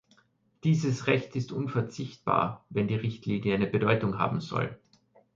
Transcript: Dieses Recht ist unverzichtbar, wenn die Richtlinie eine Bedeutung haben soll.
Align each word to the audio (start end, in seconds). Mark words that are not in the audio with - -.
Dieses 0.63 1.05
Recht 1.05 1.35
ist 1.35 1.51
unverzichtbar, 1.51 2.65
wenn 2.71 2.87
die 2.87 2.95
Richtlinie 2.95 3.53
eine 3.53 3.67
Bedeutung 3.67 4.17
haben 4.17 4.39
soll. 4.41 4.79